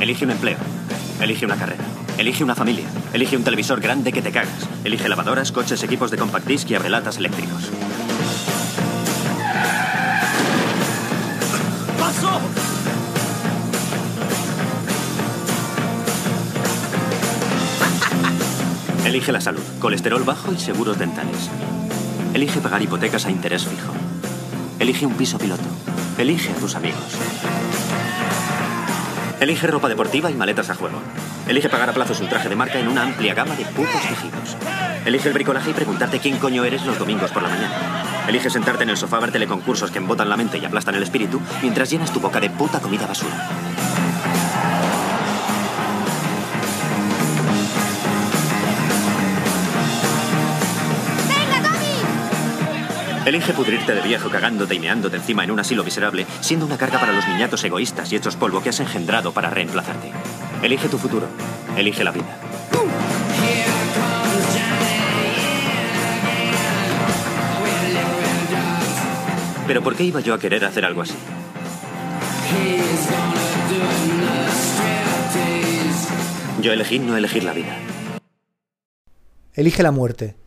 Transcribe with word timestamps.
Elige 0.00 0.24
un 0.24 0.30
empleo. 0.30 0.56
Elige 1.20 1.44
una 1.44 1.56
carrera. 1.56 1.82
Elige 2.16 2.44
una 2.44 2.54
familia. 2.54 2.86
Elige 3.12 3.36
un 3.36 3.42
televisor 3.42 3.80
grande 3.80 4.12
que 4.12 4.22
te 4.22 4.30
cagas. 4.30 4.68
Elige 4.84 5.08
lavadoras, 5.08 5.50
coches, 5.50 5.82
equipos 5.82 6.12
de 6.12 6.16
compact 6.16 6.46
disc 6.46 6.70
y 6.70 6.76
abrelatas 6.76 7.16
eléctricos. 7.16 7.70
¡Paso! 11.98 12.40
Elige 19.06 19.32
la 19.32 19.40
salud, 19.40 19.64
colesterol 19.80 20.22
bajo 20.22 20.52
y 20.52 20.58
seguros 20.60 21.00
dentales. 21.00 21.50
Elige 22.32 22.60
pagar 22.60 22.80
hipotecas 22.80 23.26
a 23.26 23.30
interés 23.32 23.64
fijo. 23.64 23.92
Elige 24.78 25.04
un 25.04 25.14
piso 25.14 25.36
piloto. 25.38 25.64
Elige 26.16 26.52
a 26.52 26.54
tus 26.54 26.76
amigos. 26.76 27.18
Elige 29.42 29.66
ropa 29.66 29.88
deportiva 29.88 30.30
y 30.30 30.34
maletas 30.34 30.70
a 30.70 30.76
juego. 30.76 31.00
Elige 31.48 31.68
pagar 31.68 31.90
a 31.90 31.92
plazos 31.92 32.20
un 32.20 32.28
traje 32.28 32.48
de 32.48 32.54
marca 32.54 32.78
en 32.78 32.86
una 32.86 33.02
amplia 33.02 33.34
gama 33.34 33.56
de 33.56 33.64
putos 33.64 34.00
tejidos. 34.08 34.56
Elige 35.04 35.26
el 35.26 35.34
bricolaje 35.34 35.70
y 35.70 35.74
preguntarte 35.74 36.20
quién 36.20 36.38
coño 36.38 36.64
eres 36.64 36.86
los 36.86 36.96
domingos 36.96 37.32
por 37.32 37.42
la 37.42 37.48
mañana. 37.48 38.24
Elige 38.28 38.50
sentarte 38.50 38.84
en 38.84 38.90
el 38.90 38.96
sofá 38.96 39.16
a 39.16 39.20
ver 39.20 39.32
teleconcursos 39.32 39.90
que 39.90 39.98
embotan 39.98 40.28
la 40.28 40.36
mente 40.36 40.58
y 40.58 40.64
aplastan 40.64 40.94
el 40.94 41.02
espíritu 41.02 41.40
mientras 41.60 41.90
llenas 41.90 42.12
tu 42.12 42.20
boca 42.20 42.38
de 42.38 42.50
puta 42.50 42.78
comida 42.78 43.04
basura. 43.04 43.71
Elige 53.24 53.52
pudrirte 53.52 53.94
de 53.94 54.00
viejo 54.00 54.28
cagándote 54.30 54.74
y 54.74 54.80
meándote 54.80 55.16
encima 55.16 55.44
en 55.44 55.52
un 55.52 55.60
asilo 55.60 55.84
miserable, 55.84 56.26
siendo 56.40 56.66
una 56.66 56.76
carga 56.76 56.98
para 56.98 57.12
los 57.12 57.26
niñatos 57.28 57.62
egoístas 57.62 58.12
y 58.12 58.16
hechos 58.16 58.34
polvo 58.34 58.60
que 58.62 58.70
has 58.70 58.80
engendrado 58.80 59.32
para 59.32 59.48
reemplazarte. 59.48 60.10
Elige 60.60 60.88
tu 60.88 60.98
futuro. 60.98 61.28
Elige 61.76 62.02
la 62.02 62.10
vida. 62.10 62.36
Pero 69.68 69.82
¿por 69.82 69.94
qué 69.94 70.02
iba 70.02 70.20
yo 70.20 70.34
a 70.34 70.40
querer 70.40 70.64
hacer 70.64 70.84
algo 70.84 71.02
así? 71.02 71.14
Yo 76.60 76.72
elegí 76.72 76.98
no 76.98 77.16
elegir 77.16 77.44
la 77.44 77.52
vida. 77.52 77.76
Elige 79.54 79.82
la 79.84 79.92
muerte. 79.92 80.41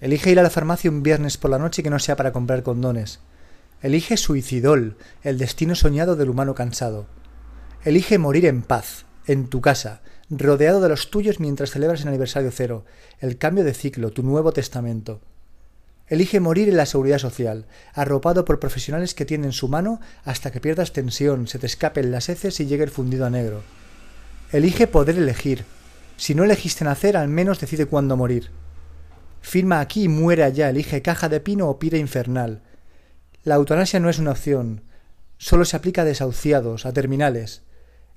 Elige 0.00 0.30
ir 0.30 0.38
a 0.38 0.42
la 0.42 0.50
farmacia 0.50 0.90
un 0.90 1.02
viernes 1.02 1.38
por 1.38 1.50
la 1.50 1.58
noche 1.58 1.82
que 1.82 1.90
no 1.90 1.98
sea 1.98 2.16
para 2.16 2.32
comprar 2.32 2.62
condones. 2.62 3.20
Elige 3.80 4.16
suicidol, 4.16 4.96
el 5.22 5.38
destino 5.38 5.74
soñado 5.74 6.16
del 6.16 6.28
humano 6.28 6.54
cansado. 6.54 7.06
Elige 7.82 8.18
morir 8.18 8.44
en 8.44 8.62
paz, 8.62 9.06
en 9.26 9.48
tu 9.48 9.60
casa, 9.60 10.02
rodeado 10.28 10.80
de 10.80 10.88
los 10.88 11.10
tuyos 11.10 11.40
mientras 11.40 11.70
celebras 11.70 12.02
el 12.02 12.08
aniversario 12.08 12.50
cero, 12.50 12.84
el 13.20 13.38
cambio 13.38 13.64
de 13.64 13.72
ciclo, 13.72 14.10
tu 14.10 14.22
nuevo 14.22 14.52
testamento. 14.52 15.20
Elige 16.08 16.40
morir 16.40 16.68
en 16.68 16.76
la 16.76 16.86
seguridad 16.86 17.18
social, 17.18 17.66
arropado 17.94 18.44
por 18.44 18.60
profesionales 18.60 19.14
que 19.14 19.24
tienden 19.24 19.52
su 19.52 19.68
mano 19.68 20.00
hasta 20.24 20.50
que 20.50 20.60
pierdas 20.60 20.92
tensión, 20.92 21.46
se 21.46 21.58
te 21.58 21.66
escapen 21.66 22.12
las 22.12 22.28
heces 22.28 22.60
y 22.60 22.66
llegue 22.66 22.84
el 22.84 22.90
fundido 22.90 23.26
a 23.26 23.30
negro. 23.30 23.62
Elige 24.52 24.86
poder 24.86 25.16
elegir. 25.16 25.64
Si 26.16 26.34
no 26.34 26.44
elegiste 26.44 26.84
nacer, 26.84 27.16
al 27.16 27.28
menos 27.28 27.60
decide 27.60 27.86
cuándo 27.86 28.16
morir. 28.16 28.50
Firma 29.40 29.80
aquí 29.80 30.04
y 30.04 30.08
muere 30.08 30.42
allá, 30.42 30.70
elige 30.70 31.02
caja 31.02 31.28
de 31.28 31.40
pino 31.40 31.68
o 31.68 31.78
pira 31.78 31.98
infernal. 31.98 32.62
La 33.44 33.54
eutanasia 33.54 34.00
no 34.00 34.10
es 34.10 34.18
una 34.18 34.32
opción, 34.32 34.82
solo 35.38 35.64
se 35.64 35.76
aplica 35.76 36.02
a 36.02 36.04
desahuciados, 36.04 36.84
a 36.84 36.92
terminales. 36.92 37.62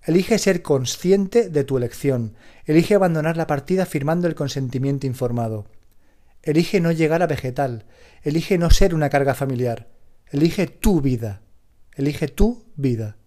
Elige 0.04 0.40
ser 0.40 0.62
consciente 0.62 1.50
de 1.50 1.64
tu 1.64 1.78
elección, 1.78 2.36
elige 2.66 2.96
abandonar 2.96 3.38
la 3.38 3.48
partida 3.48 3.86
firmando 3.86 4.28
el 4.28 4.36
consentimiento 4.36 5.06
informado. 5.06 5.68
Elige 6.42 6.80
no 6.80 6.92
llegar 6.92 7.22
a 7.22 7.28
vegetal, 7.28 7.86
elige 8.24 8.58
no 8.58 8.72
ser 8.72 8.96
una 8.96 9.10
carga 9.10 9.36
familiar, 9.36 9.88
elige 10.32 10.68
tu 10.68 11.02
vida, 11.02 11.42
elige 11.96 12.28
tu 12.28 12.66
vida. 12.76 13.19